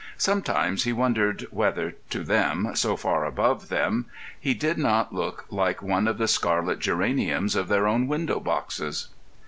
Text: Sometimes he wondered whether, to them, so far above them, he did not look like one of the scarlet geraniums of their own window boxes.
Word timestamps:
Sometimes 0.17 0.83
he 0.83 0.91
wondered 0.91 1.45
whether, 1.51 1.91
to 2.09 2.23
them, 2.23 2.71
so 2.73 2.97
far 2.97 3.23
above 3.23 3.69
them, 3.69 4.07
he 4.39 4.55
did 4.55 4.79
not 4.79 5.13
look 5.13 5.45
like 5.51 5.83
one 5.83 6.07
of 6.07 6.17
the 6.17 6.27
scarlet 6.27 6.79
geraniums 6.79 7.55
of 7.55 7.67
their 7.67 7.87
own 7.87 8.07
window 8.07 8.39
boxes. 8.39 9.09